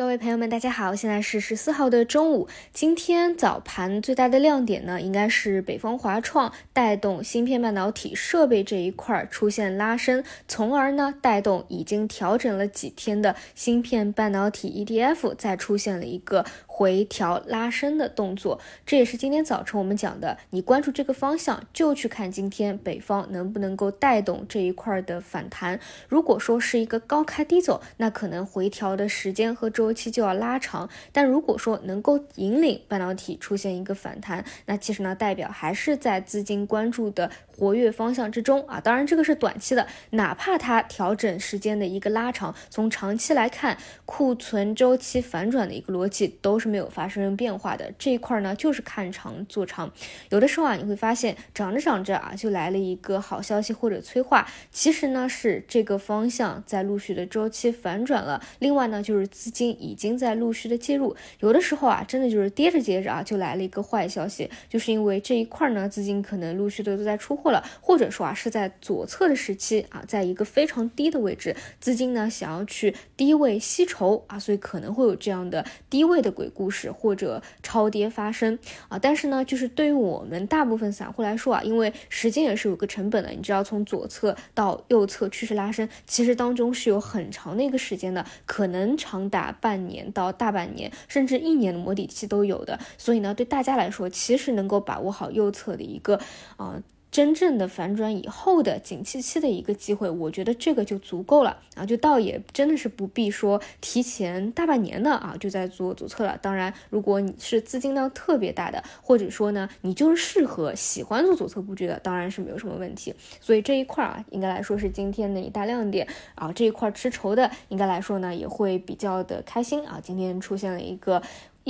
[0.00, 2.48] 各位朋友们，大家好，现在是十四号的中午。
[2.72, 16.46] 今天早盘最大的亮点呢，应该是北方华创带动芯片半导体设备这一块出现拉升，从而呢带动已经调整了几天的芯片半导体 ETF 再出现了一个。
[16.80, 20.38] 回调拉升的动作，这也是今天早晨我们讲的。
[20.48, 25.78] 你关注这个方向，就去看今天北方能不能够带动这一块的反弹。
[26.08, 30.88] 如果说是一个高开低走，那可能回调的时间和周期就要拉长。
[31.12, 38.80] 但如果说能够引领半导体出现一个反弹，那其实呢，代表还是在资金关注的活跃方向之中啊。
[38.80, 46.69] 当然，这个是短期的，哪怕它调整时间的一个拉长，从长期来看，库存周期反转的一个逻辑都是。
[46.70, 49.92] 没有发生变化的这一块呢，就是看长做长。
[50.28, 58.40] 有的时候啊，你会发现涨着涨着啊，就来了一个好消息或者催化，其实呢是这个方向在陆续的周期反转了。
[58.60, 61.16] 另外呢，就是资金已经在陆续的介入。
[61.40, 76.50] 有的时候啊，真的就是跌着跌着啊，就来了一个坏消息，就是因为这一块呢，资金可能陆续的都在出货了，或者说啊是在左侧的时期啊，在一个非常低的位置，资金呢想要去低位吸筹啊，所以可能会有这样的低位的鬼。
[76.60, 78.58] 故事或者超跌发生
[78.90, 92.78] 啊，但是呢，就是对于我们大部分散户来说啊，因为时间也是有个成本的，你知道从左侧到右侧趋势拉升，其实当中是有很长的一个时间的，可能长达半年到大半年，甚至一年的磨底期都有的。
[92.98, 96.20] 所以呢，对大家来说，其实能够把握好右侧的一个
[96.58, 96.82] 啊。
[97.10, 106.38] 真正的反转以后的景气期的一个机会，我觉得这个就足够了啊，就倒也真的是不必说提前大半年的啊就在做左侧了。
[106.40, 113.14] 当然，如果你是资金量特别大的，或者说呢你就是适合喜欢做左侧布局的，当然是没有什么问题。
[113.40, 116.52] 所以这一块啊，应该来说是今天的一大亮点啊。
[116.52, 119.98] 这一块吃筹的，应该来说呢也会比较的开心啊。
[120.02, 121.20] 今天出现了一个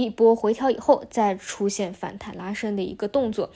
[0.00, 3.50] 一波回调以后，再出现反弹拉升的一个动作。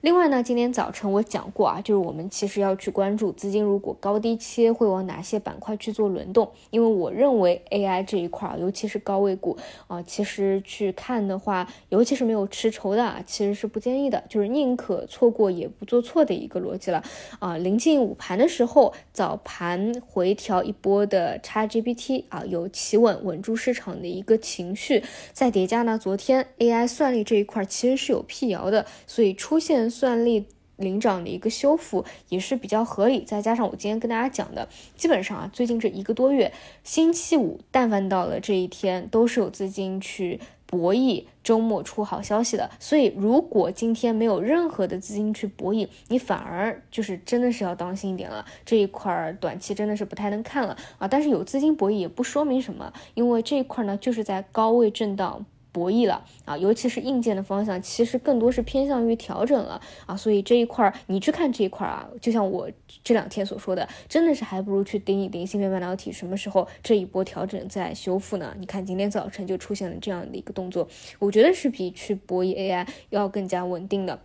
[0.00, 9.56] 另外呢，今天早晨我讲过啊，就是我们其实要去关注资金如果高低切会往哪些板块去做轮动，因为我认为 AI 这一块儿，尤其是高位股
[9.88, 17.02] 啊，其实去看的话，尤其是没有吃筹的啊，其实是不建议的，就是宁可错过也不做错的一个逻辑了
[17.40, 17.56] 啊。
[17.56, 29.88] 临近午盘的时候，早盘回调一波的 XGPT 啊，有企稳稳住市场的一个情绪，再叠加呢，那昨天 AI 算力这一块其实是有辟谣的，所以出现。
[29.88, 30.44] 算力
[30.76, 36.52] 领涨的一个修复也是比较合理，再加上我今天跟大家讲的，基本上啊，最近这一个多月，
[36.84, 42.70] 星期五但凡到了这一天，都是有资金去博弈周末出好消息的。
[42.78, 51.08] 所以如果今天没有任何的资金去博弈，你反而就是真的是要当心一点了，这一块儿短期真的是不太能看了啊。
[51.08, 55.46] 但是有资金博弈也不说明什么，因为这一块呢就是在高位震荡。
[55.70, 62.70] 博弈了啊，尤其是硬件的方向，其实更多是偏向于调整了啊，所以这一块儿你去看这一块儿啊，就像我
[63.04, 68.54] 这两天所说的，真的是还不如去盯一盯芯片半导体什么时候这一波调整在修复呢？
[68.58, 74.20] 你看今天早晨就出现了这样的一个动作，我觉得是比去博弈 AI 要更加稳定的。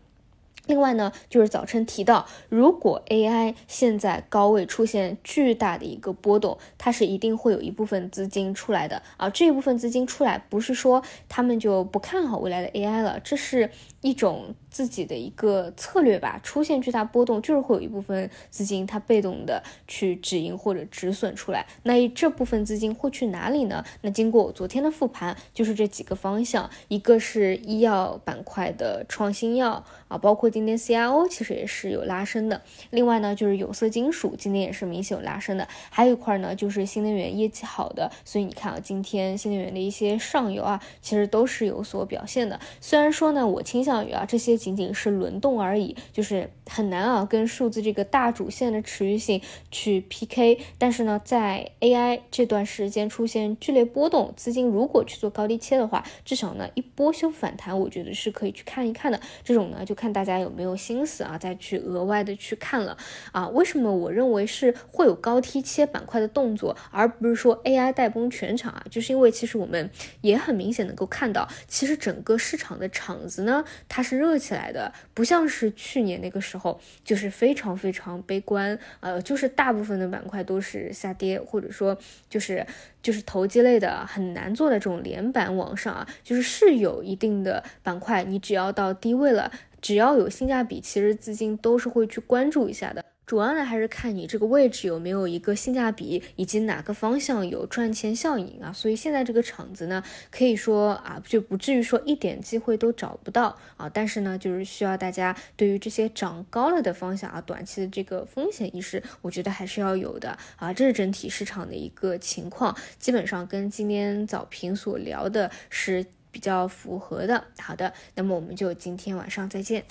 [0.68, 9.30] 另外呢，就是早晨提到，如果 AI 现在高位出现巨大的一个波动，它是一定会有一部分资金出来的啊。
[9.30, 13.70] 这一部分资金出来，不是说他们就不看好未来的 AI 了，这是
[14.02, 14.56] 一种。
[14.74, 21.68] 自己的一个策略吧，出现巨大波动，就是会有一部分资金它被动的去止盈或者止损出来。
[21.84, 23.86] 那这部分资金会去哪里呢？
[24.02, 32.62] 那经过我昨天的复盘，就是这几个方向，一个是医药板块的创新药啊，包括今天 CIO 其实也是有拉升的。
[32.90, 35.68] 另外呢，就是有色金属今天也是明显有拉升的。
[35.90, 42.60] 还有一块呢，就是新能源业绩好的，所以你看啊，今天新能源的一些上游啊，其实都是有所表现的。
[42.80, 44.54] 虽然说呢，我倾向于啊这些。
[44.64, 49.42] 仅仅是轮动而已，就是很难啊，跟数字这个大主线的持续性
[49.72, 50.60] 去 PK。
[50.78, 59.20] 但是呢，在 AI 这段时间出现剧烈波动，资金如果去做高低切的话，至少呢一波修复反弹，我觉得是可以去看一看的。
[59.44, 62.98] 这种呢，就看大家有没有心思啊，再去额外的去看了
[63.32, 63.48] 啊。
[63.50, 68.86] 为什么我认为是会有高低切板块的动作，而不是说 AI 带崩全场啊？
[68.90, 69.90] 就是因为其实我们
[70.22, 74.54] 也很明显能够看到，其实整个市场的场子呢，它是热起。
[74.54, 81.98] 来的不像是去年那个时候，就是非常非常悲观，呃，就是大部分的板块都是下跌，或者说
[82.30, 82.64] 就是
[83.02, 89.52] 就是投机类的很难做的这种连板往上啊，就是是有一定的板块，你只要到低位了，
[89.84, 93.04] 只要有性价比，其实资金都是会去关注一下的。
[93.26, 98.72] 主要呢还是看你这个位置有没有一个性价比，以及哪个方向有赚钱效应啊。
[98.72, 103.90] 所以现在这个场子呢，可以说啊，就不至于说一点机会都找不到啊。
[103.90, 110.72] 但是呢，就是需要大家对于这些涨高了的方向啊，短期的这个风险意识，我觉得还是要有的啊。
[110.74, 117.46] 这是整体市场的一个情况，基本上跟今天早评所聊的是比较符合的。
[117.60, 119.86] 好的，那么我们就今天晚上再见。